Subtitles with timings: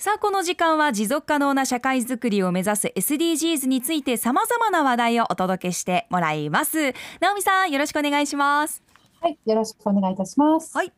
[0.00, 6.94] さあこの時間は持続可能な社会づくりを目指す SDGs について様々な話題をお届けしてもらいます。
[7.20, 8.80] 直美さんよろしくお願いします。
[9.20, 10.76] はいよろしくお願いいたします。
[10.76, 10.92] はい。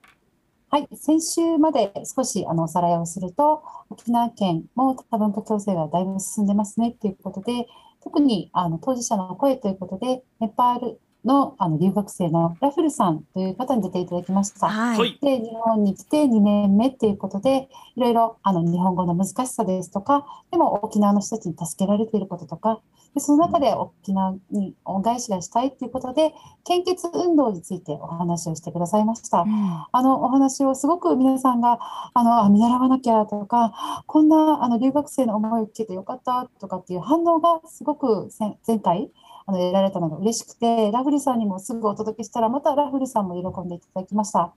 [0.69, 7.67] はい、先週まで少しあのおさらいをすると、沖縄県も多文化共生がだいぶ進んでますねっていうことで、
[8.03, 14.69] 特にあの当事者の声ということで、ネパールのあの留学生のラフルさんという方に出ていただきました。
[14.69, 22.81] はい、で、日本に来て2年目っていうことで、いろいろあの日本語の難しさですとか、でも沖縄の人たちに助けられていることとか、
[23.15, 26.33] でその中で沖縄に恩返しがしたいっていうことで、
[26.65, 29.41] 献血運動についてお話をしてくださいました。
[29.41, 29.51] うん
[29.93, 31.79] あのお話をすごく皆さんが
[32.15, 39.11] あのあ見習わなきゃとかこんなあの留学生の思いを聞けてよかったとかっていう反応がすごくせ前回
[39.51, 44.55] あの得られたのが嬉しくてラフルさんにもすぐお届けしたらまたラフルさんも喜んでいただきました。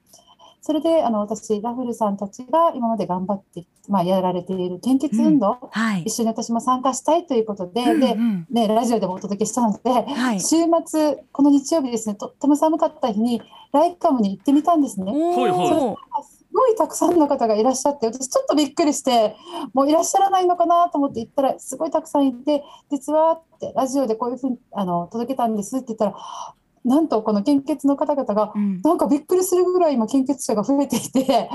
[0.66, 6.03] それであの私ラフルさんたちが今まで頑張って、まあ、やられている献血運動、はい。
[6.03, 8.47] 一緒に私も参加したいということで,、でうんうん。
[8.49, 10.39] ね、ラジオでもお届けしたので、はい。
[10.39, 10.55] 週
[10.86, 13.41] 末この日曜日ですねとっても寒かった日に
[13.73, 15.11] ライカムに行ってみたんですね。
[15.14, 15.69] おはいはい。
[15.69, 19.35] ーすごいたくさんの方がいらっしゃって私ちょっとびっくりして
[19.73, 26.15] もういらっしゃらないのかなと思って行ったらすごいたくさんいて実はってラジオでこういうふうにあの届けたんですって言ったら
[26.86, 31.50] なんとこの献血の方々がうんなんかびっくりするぐらい今献血者が増えていて。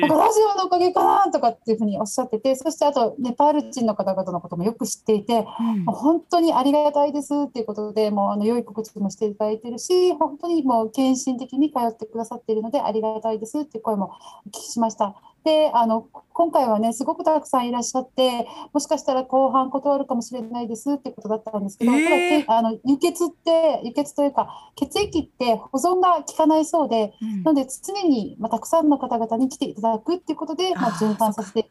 [0.00, 5.44] なんかラジオのおかげかなとかっていうふうにおっしゃっててそしてあとネパール人の方々のこともよく知っていて
[5.86, 14.12] 本当にありがたいですっていうことで、もうあの良い告知もしていただいてるし、本当にもう献身的に通ってくださっているので、ありがたいですっていう声も
[14.46, 15.14] お聞きしました。
[15.44, 22.44] で、あの今回はね、すごくたくさんいらっしゃって、もしかしたら後半断るかもしれないですってことだったんですけど、えー。
[22.46, 27.42] あの輸血って、輸血というか、血液って保存が効かないそうで、うん。
[27.42, 31.70] なので常に、まあ、たくさんの方々に来ていただくっていうことで、まあ、循環させて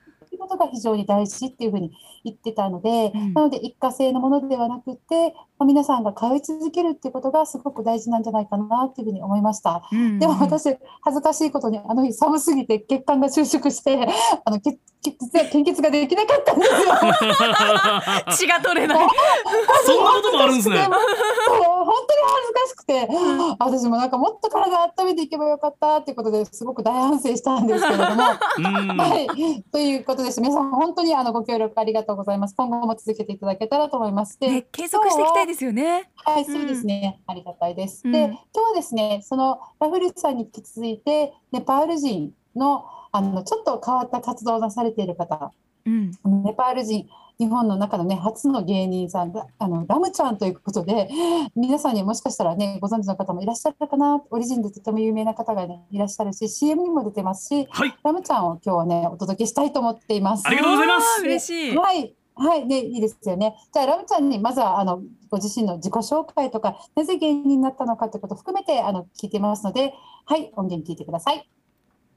[0.50, 1.92] ことが非常に大事っていうふうに
[2.23, 9.88] 言ってたので、うんなので一過性のものではなくて、まあ、皆さんが通い続けるっていうことがすごく大事なんじゃないかなっていうふうに思いました。
[9.92, 14.08] うんでも私、恥ずかしいことに、あの日寒すぎて血管が収縮して、
[14.43, 16.77] あの血献血ができなかったんですよ。
[18.36, 19.08] 血が取れない
[19.86, 23.09] そんなこともあるんですねそう本当に恥ずかしくて、
[23.59, 28.11] 私もなんかもっと体温めていけばよかったっていうことですごく大反省したんですけれども、
[28.58, 30.42] うんはい、ということです。
[30.42, 32.55] 皆さん本当にあのご協力ありがとうございます。
[32.55, 34.39] 今後も続けていただけたらと思います。
[34.39, 37.21] でね継続していきたいですよねはい、そうですね。
[37.26, 38.02] ありがたいです。
[38.05, 45.52] うんで、今日はですね、そのラフルさんに引き続いて、ネパール人のあのちょっと変わった活動をなされている方、
[45.86, 46.11] うん
[46.43, 47.08] ネパール人、
[47.39, 51.09] 日本の中のね、初の芸人さんが、あのラムちゃんということで、
[51.55, 60.49] 皆さんにもしかしたらね、ご存知の方もいらっしゃるかな、オリジンでとても有名な方がね、いらっしゃるし、CM にも出てますし、はいラムちゃんを今日はね、お届けしたいと思っていますあ。
[60.49, 62.14] りがとうございます嬉しいはい。
[62.36, 63.55] はい、ね、いいですよね。
[63.73, 69.93] じゃあ、ラムちゃんに、まずは、あの、ご自身の自己紹介とか、なぜ芸人になったのかということを含めて、あの、聞いてますので。
[70.26, 71.49] はい、音源聞いてください。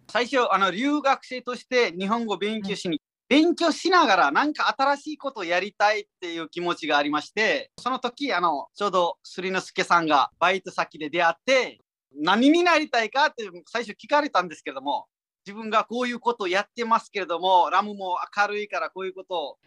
[0.09, 11.79] 最初あの留学生として日本語を勉強しに、勉強しながらなんか新しいことをやりたいっていう気持ちがありましてその時あのちょうどすりのすけさんがバイト先で出会って
[12.15, 15.07] 何になりたいかって最初聞かれたんですけれども
[15.47, 19.35] 自分がこういうことをやってますけれどもラムも明るいからこういうこと。
[19.35, 19.59] を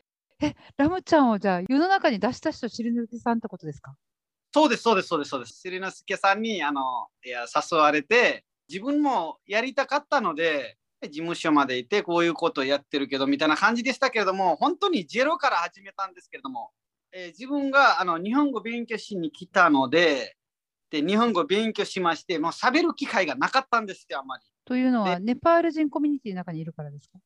[0.78, 3.96] ラムちゃんをじゃあ世の中に出した人、しりぬきさんってことですか？
[4.54, 5.60] そうですそうですそうですそうです。
[5.60, 16.72] すりのすけさんにあのいや誘われて自分もやりたかったので事務所までいてこういうことをやってるけどみたいな感じでしたけれども本当にゼロから始めたんですけれども、
[17.12, 20.36] えー自分があの日本語勉強しに来たので
[20.90, 24.44] で日本語勉強しましてもう喋る機会がなかったんですよあんまり。
[24.66, 27.20] というのは、ネパール人コミュニティの中にいるからですか？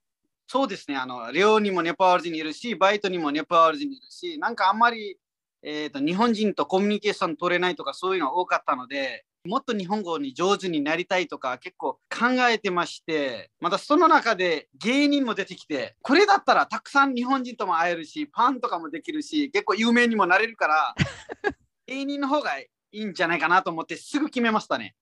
[0.48, 5.18] そうですねあの寮にもネパール人いるしバイトにもネパール人いるしなんかあんまり、
[5.62, 20.96] えー、と日本人とコミュニケーション取れないとかそういうの多かったのでもっと日本語に上手になりたいとか結構考えてましてまたその中で芸人も出てきてこれだったらたくさん日本人とも会えるしファンとかもできるし結構有名にもなれるから
[21.88, 24.96] 芸人の方がいいんじゃないかなと思ってすぐ決めましたね。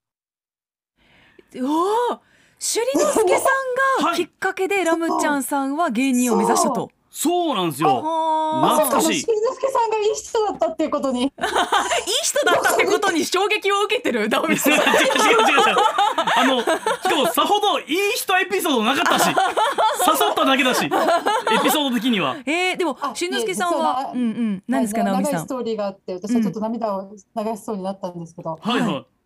[1.55, 2.21] おお
[2.59, 3.43] 朱里之助さ
[3.99, 6.91] んがはいきっかけでラムちゃんさんは芸人を目指したと。
[7.19, 11.23] そうなんですよはあ懐かしいしりのすけさんがいい人だったっていうことに。
[11.25, 11.31] いい
[12.21, 14.29] 人だったってことに衝撃を受けてる？
[14.29, 14.73] ダオミさん。
[14.73, 15.75] 違う違う違う
[16.35, 20.89] あのしかもさほどいい人エピソードなかったし誘っただけだしエ
[21.63, 25.01] ピソード的にはえー、でもあ朱里之助さんは、うんうん、何ですか。
[25.01, 28.59] 長いストーリーがあって、私はちょっと涙を流しそうになったんですけど。
[28.61, 29.16] はいはい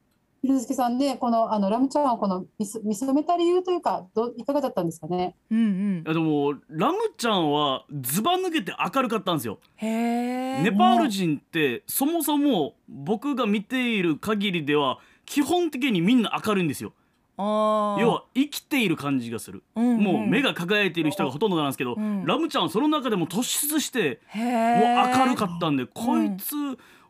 [0.43, 5.35] ゆずきさんね、このあのラムちゃんをこの見す見初めた理由というか、どういかがだったんですかね？
[5.51, 6.03] うんうん。
[6.03, 9.59] いやでもラムちゃんはズバ抜けて明るかったんですよ。
[9.75, 16.93] へえネパール人ってそもそも僕が見ている限りでは基本的にみんな明るいんですよ。
[17.37, 18.01] あー。
[18.01, 20.01] 要は生きている感じがする、うんうん。
[20.01, 26.55] もう目が輝いている人がほとんどなんですけど、うんラムちゃんはその中でも突出してへもうえ明るかったんで、こいつ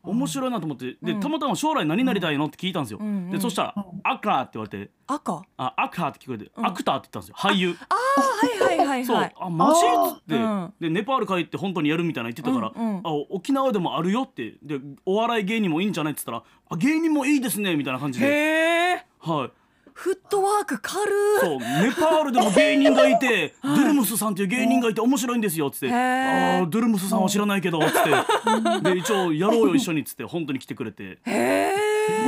[0.04, 1.20] 面白いなと思って、でうん。
[1.20, 3.00] たまたま将来何になりたいのって聞いたんですよ、
[3.30, 4.90] でそしたらうん「アクラー」って言われて。
[5.06, 6.66] 赤「あアクター」って聞こえて「うん。
[6.66, 7.34] アクター」って言ったんですよ。
[7.36, 7.76] 俳優。
[7.88, 10.74] あーはいはいはいそう、はいあマジっつって、うん。
[10.80, 14.58] でネパール帰って本当にやるみたいな言ってたから、あ沖縄でもあるよって。
[14.62, 19.50] でお笑い芸人もいいんじゃないって言ったらあ芸人もいいですねみたいな感じで、はい、
[19.94, 21.40] フットワーク軽い。
[21.40, 26.60] そうネパールでも芸人がいて ドゥルムスさんっていう芸人がいて面白いんですよっつって「へー。
[26.60, 28.90] あードゥルムスさんは知らないけど」っつって。
[28.92, 31.02] で一応やろうよ一緒にっつって本当に来てくれて。
[31.04, 31.74] へえ。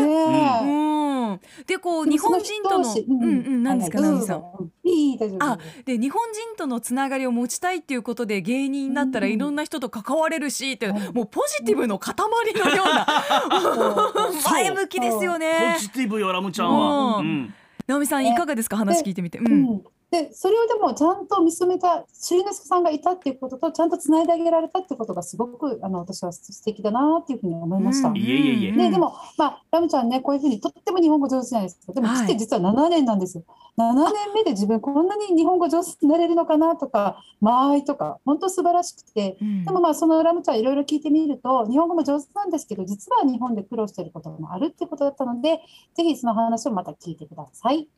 [0.03, 1.41] うん。
[1.67, 3.23] でこう日本人とのそうん。
[3.23, 4.43] うん何ですかはいナミさん。
[4.43, 4.51] は
[4.85, 5.45] いいい大丈夫。
[5.45, 9.33] あで日本人とのつながりを持ちたいっていうことで芸人になったらうん。
[9.33, 11.15] いろんな人と関われるしって、うん。
[11.15, 13.07] もうポジティブの塊のような
[14.51, 15.77] 前向きですよポね。
[15.81, 17.17] ジティブよラムちゃんは。
[17.19, 17.27] ううん。
[17.45, 17.55] ん
[17.87, 18.77] 直美さんいかがですか？
[18.77, 19.39] 話聞いてみて。
[19.39, 19.63] う、うん。
[19.77, 28.09] ん、でそれをでもちゃんと見つめた修之助さんがいたっていうこととちゃんとつないであげられたってことがすごくあの私は素敵だなっていうふうに思いました。
[28.09, 31.93] うんいえいえいえね、でも、まあ、ラムちゃんね、こういうふうにとっても日本語上手じゃないですか。
[31.93, 33.45] でも、はい来て実は7年なんですよ。
[33.77, 39.37] 7年目で自分こんなに日本語上手になれるのかなとか、間合いとか、本当素晴らしくて。
[39.41, 45.61] うんでもまあ、そのラムちゃんいろいろ聞いてみると、日本語も上手なんですけど、実は日本で苦労していることもあるってことだったので、
[45.95, 47.89] ぜひその話をまた聞いてください。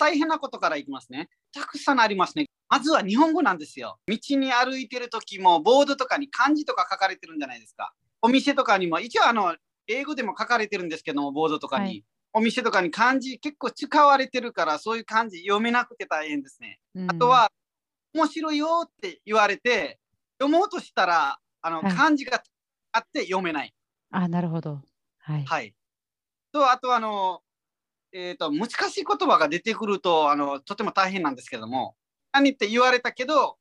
[0.00, 1.28] 大変なことからいきますね。
[1.52, 2.46] たくさんありますね。
[2.68, 3.98] まずは日本語なんですよ。
[4.06, 7.92] 道に歩いてる時もボードとかに漢字とか書かれてるんじゃないですか。
[8.22, 9.54] お店とかにも一応あの
[9.86, 16.78] 英語でも書かれてるんですけどもボードとかに、はいお店とかに漢字結構使われてるからそういう漢字読めなくて大変ですね。
[16.94, 17.50] うんあとは
[18.14, 19.98] 面白いよって言われて
[20.40, 22.40] 読もうとしたらあのはい漢字が
[22.92, 23.74] あって読めない。
[24.12, 24.80] あ、なるほど。
[25.18, 25.44] はい。
[25.44, 25.74] はい。
[26.52, 27.42] と、あと、あの、
[28.12, 31.94] えっ、と、難しい言葉が出てくると、あの、とても大変なんですけども、
[32.32, 33.56] 何って言われたけど、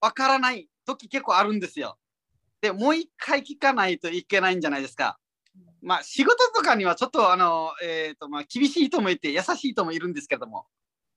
[0.00, 1.98] わからない時結構あるんですよ。
[2.60, 5.18] で、もう一回聞かないといけないんじゃないですか。
[5.82, 10.66] まあ、仕事とかにはちょっと、あの、えっ、と、まあ、厳しい人もいて、優しい人もいるんですけども、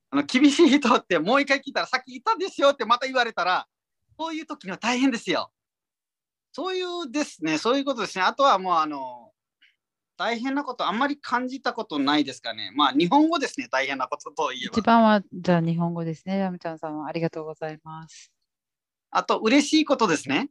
[0.10, 3.68] あの、厳しい人ってもう一回聞いたら、さっき言ったでしょってまた言われたら、
[4.18, 5.52] そういう時には大変ですよ。
[6.54, 8.24] そういうですね、そういうことですね。
[8.24, 9.33] あとはもう、あの、
[10.18, 12.72] 大変なことあんまり感じたことないですかね。
[12.76, 14.72] まあ日本語ですね、大変なことといえば。
[14.78, 16.38] 一番は、じゃあ日本語ですね。
[16.38, 18.32] ラムちゃんさんはありがとうございます。
[19.12, 20.50] あと嬉しいことですね。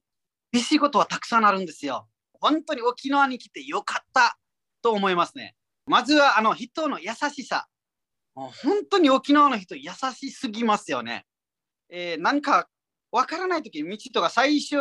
[0.53, 2.09] 嬉しいことはたくさんあるんですよ。
[2.41, 4.39] 本当に沖縄に来てよかった
[4.83, 5.55] と思いますね。
[5.87, 7.67] まずはあの人の優しさ。
[8.35, 11.27] もう本当に沖縄の人優しすぎますよね。
[11.89, 12.69] えーなんか
[13.11, 14.77] わからない時道とか最初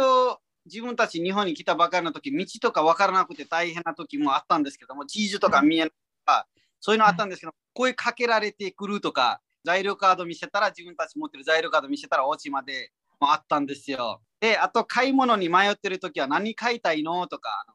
[0.66, 6.48] 自分たち日本に来たばかりの時道とかわからなくて大変な時もあったんですけども地図とか見えないとか
[6.80, 14.22] そういうのあったんですけど、声かけられてくるとか材料カード見せたら自分たち持ってる材料カード見せたらお家までもあったんですよ。
[14.40, 17.66] であと買い物に迷ってる時は何買いたいのとか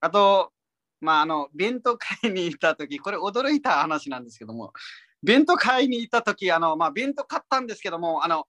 [0.00, 0.52] あと
[1.00, 4.72] まああの弁当買いに行った時これ驚いた話なんですけども
[5.22, 8.46] 弁当買いに行った時あのまあ弁当買ったんですけどもあの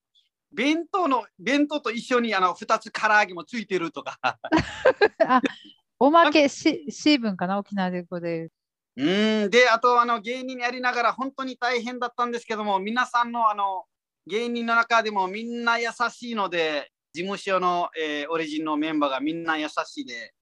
[0.54, 4.18] 弁当の弁当と一緒にあの2つ唐揚げもついてるとか。
[5.28, 5.42] あ、
[6.00, 8.50] おまけ、し、シーブンかな沖縄でこで。
[8.96, 9.50] うーん。
[9.50, 13.86] であとあの芸人やりながら本当に大変だったんですけども皆さんのあの
[14.28, 20.34] 芸人の中でもみんな優しいので事務所の、えーオリジンのメンバーがみんな優しいで。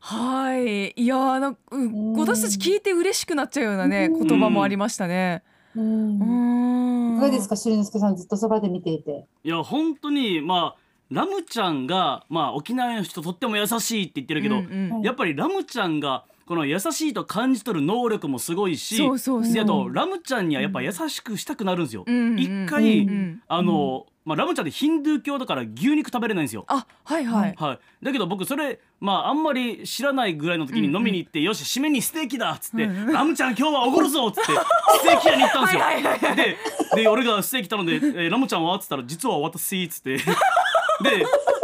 [0.00, 0.92] はい。
[0.92, 4.26] いやーなんかうん私たち聞いて嬉しくなっちゃうようなねうん。
[4.26, 5.42] 言葉もありましたね。
[5.74, 6.18] うん。
[6.18, 6.68] うーん。
[6.76, 6.77] い
[7.18, 9.26] かがですか、修之助さん、ずっとそばで見ていて。
[9.44, 10.76] いや本当にまあ
[11.10, 15.02] ラムちゃんがまあ沖縄の人とっても優しいって言ってるけど、うんうん。
[15.02, 19.52] やっぱりラムちゃんがこの優しいと感じ取る能力もすごいしそうそうそう。
[19.52, 22.04] であとラムちゃんにはやっぱ優しくしたくなるんですよ。
[22.06, 26.64] うんうん一回、うんあの、まあ、ラムちゃんってヒンドゥー教だから牛肉食べれないんですよ。
[26.68, 27.54] あはいはい。
[27.56, 34.52] はい、だけど僕それまああんまり知らないぐらいの時に飲みに行って、よし締めにステーキだっつって、うんうんラムちゃん今日はおごるぞっつって
[35.00, 35.80] ステーキ屋に行ったんですよ。
[35.80, 36.56] はいはいはいで
[36.94, 40.22] で俺がステーキ頼んで「えーラムちゃんは?」っつったら「実は私」っつって で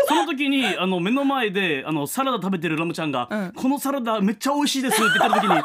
[0.08, 5.62] その時にあの目の前であのサラダ食べてるラムちゃんが「うんこのサラダめっちゃ美味しいです」って言った時に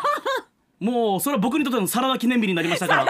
[0.79, 3.05] もうそれは僕にとってのサラダ記念日になりましたから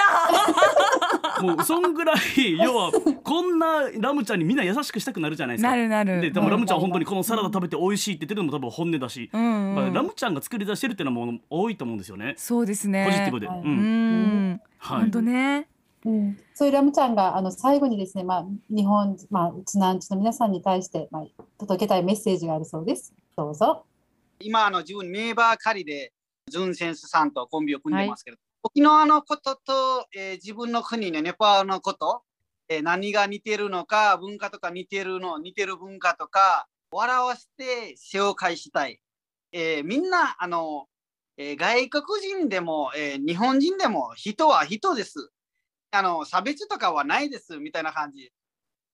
[1.42, 2.18] もうそんぐらい
[2.58, 2.92] 要は
[3.24, 5.70] こんなラムちゃんにみんな優しくしたくなるじゃないですか。
[5.70, 6.22] なるなる。
[6.22, 9.42] ででもラムちゃんは本当にこのサラダ食べて美味しいって言ってるのも多分本音だし、うん。
[9.42, 12.34] うんまあラムちゃんが作り出してるっていうのはもう多いと思うんですよね。
[12.38, 13.06] そうですね。
[13.06, 13.62] ポジティブで、はい。
[13.62, 13.68] うん。
[13.68, 14.62] うん。
[14.78, 15.00] はい。
[15.02, 15.68] 本当ね。
[16.06, 23.14] うん、そういうラムちゃんがあの最後にですね、まあ、日本、まあ、うちなんちの皆さんに対して、まあ、届けたいメッセージがあるそうです。
[23.36, 23.84] どうぞ。
[24.40, 26.14] 今あの自分ネイバー狩りで
[26.48, 32.24] ジュンセンスさんとコンビを組んでますけど、沖縄のことと、えー自分の国ねネパールのこと、
[32.68, 39.00] えー何が似てるのか文化とか似てるの似てる文化とか笑わせて紹介したい、
[39.54, 40.88] えーみんなあの、
[41.38, 45.32] え外国人でも、え日本人でも人は人です。
[45.92, 48.32] あの差別とかはないですみたいな感じ。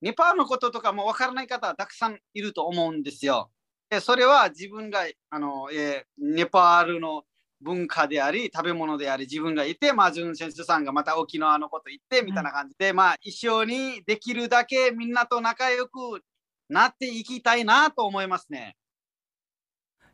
[0.02, 3.50] ネパールのこととかもわからない方はたくさんいると思うんですよ。
[3.90, 7.24] でそれは自分があの、えネパールの
[7.62, 16.22] 文化であり食べ物であり自分がいて、まあ、ジュン先生さんがまた沖縄のこと言ってみたいな感じで、まあ一緒にできるだけみんなと仲良く
[16.70, 18.76] なっていきたいなと思いますね。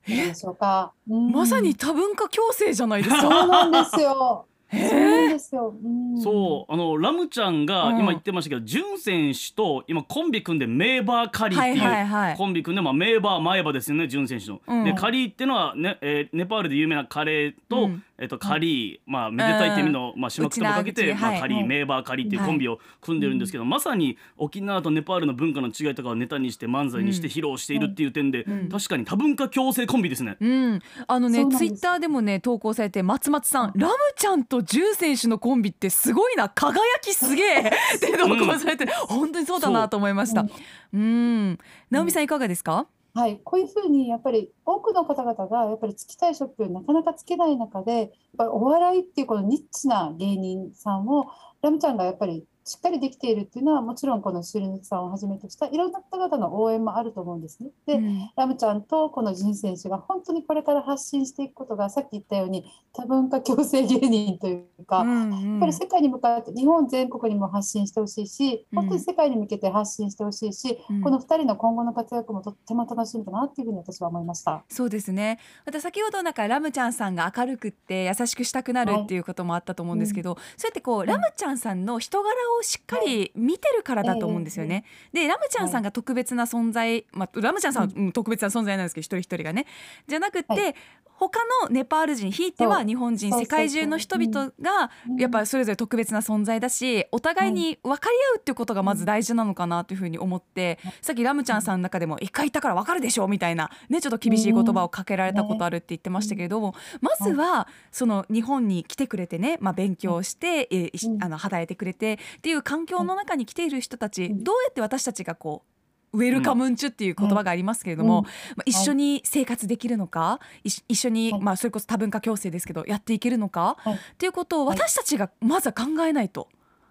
[0.07, 0.93] どうでしょうか。
[1.07, 4.47] うんまさに多文化共生じゃないですそうかなんですよ。
[4.71, 5.73] へそうですよ。
[5.83, 6.21] うん。
[6.21, 7.99] そうあのラムちゃんがうん。
[7.99, 14.61] 今言ってましたけど、ジュン選手と今コンビ組んでメーバーカリーっていう、コンビ組んで、まあ、メーバー前歯ですよねジュン選手の。
[14.67, 14.83] うん。
[14.83, 21.67] でカリーっていうのはね、えーネパールで有名なカレーと、うんえっとカリー、まあめでたいって意味の、まあ種目ともかけて、まあ、カリー、はい。
[21.67, 28.69] メーバーカリーっていうコンビを組んでるんですけど、まさに沖縄とネパールの文化の違いとかをネタにして漫才にして披露しているっていう点で、うん。
[28.69, 30.37] 確かに多文化共生コンビですね。
[30.39, 37.57] うん、あのねツイッターでもね投稿されて松松さん、ラムちゃんとジュン選手のコンビってすごいな輝きすげえ
[37.97, 40.45] って投稿されて、本当にそうだなと思いました。
[40.93, 40.97] う。
[40.97, 41.57] ん、
[41.89, 42.23] 直美さん。
[42.23, 42.85] いかがですか？
[43.13, 51.25] はい、こういうふうにやっぱり多くの方々がやっぱりつきたいショップなかなかつけない中でやっぱりお笑いっていうこのニッチな芸人さんを
[51.61, 57.71] ラムちゃんがやっぱりしっかりできているっていうのはもちろんこのシルヌキさんをはじめとしたいろんな方々の応援もあると思うんですね。
[57.87, 65.51] で、うんラムちゃんとこのジン選手が本当にこれから発信していくことがさっき言ったように多文化共生芸人というか、うんうん。
[65.53, 68.79] やっぱり世界に向かって日本全国にも発信してほしいし、うん。
[68.81, 71.01] 本当に世界に向けて発信してほしいし、うん。
[71.01, 74.63] この2人の今後の活躍もとっても楽しみだなっていうふうに私は思いました。
[74.69, 75.39] そうですね。
[75.65, 79.03] また先ほどなんかラムちゃんさんが明るくって優しくしたくなるはい。
[79.03, 82.29] っていうこともあったと思うんですけど、そうやってこうラムちゃんさんの人柄
[82.59, 84.83] をしっかり見てるからだと思うんですよね。
[85.13, 89.65] でラムちゃんさんが特別な存在、まあラムちゃんさんはうん特別な存在なんですけど一人一人がね
[90.07, 90.73] じゃなくて、は
[91.21, 95.17] 他のネパール人ひいては日本人世界中の人々がうん。
[95.17, 114.43] やっぱそれぞれ特別な存在だしお互いに分かり合うっていうことがまず大事なのかなというふうに思ってさっきラムちゃんさんの中でも一回言ったから分かるでしょみたいなねちょっと厳しい言葉をかけられたことあるって言ってましたけれどもまずはその日本に来てくれてねまあ勉強してえーあの働いてくれてっていう環境の中に来ている人たちうん。
[114.43, 115.70] どうやって私たちがこう
[116.13, 118.25] ウェルカムンチュっていう言葉がありますけれども、うん。
[118.25, 121.41] まあ、一緒に生活できるのか、一緒に、はい。
[121.41, 123.93] まあ、それこそ多文化共生ですけどやっていけるのか、はい。
[123.95, 124.77] っていうことをはい。
[124.77, 126.47] 私たちがまずは考えないと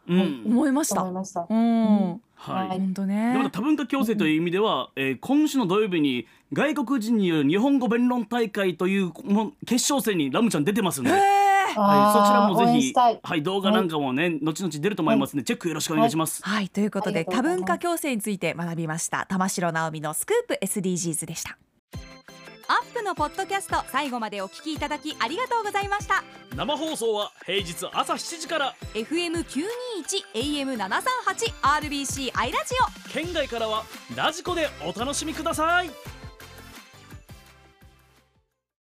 [0.09, 0.43] うん。
[0.47, 1.03] 思いました。
[1.03, 1.47] 思いました。
[1.49, 2.69] うん、はい。
[2.69, 2.79] はい。
[2.79, 3.50] 本当でまたね。
[3.50, 11.15] 多文化共生という意味では、えー今週の土曜日に外国人による日本語弁論大会というも決勝戦にラムちゃん出てますんで、へ
[11.75, 16.43] はい、ーそちらもあー応ぜひ援したい、はい、動画なんかもね、後々出ると思いますので、チェックよろしくお願いします。
[16.43, 17.57] はいということでとうございます。
[17.59, 19.27] 文化共生について学びました。
[19.27, 21.59] 玉城直美のスクープ SDGs でした。
[22.69, 26.23] アップのポッドキャスト最後までお聞きいただきありがとうございました。
[26.55, 28.75] 生放送は平日朝7時から。
[28.95, 29.45] FM921
[30.35, 32.75] AM738 RBC アイラジ
[33.09, 33.11] オ。
[33.12, 33.83] 県外からは
[34.17, 36.10] ラジコでお楽しみください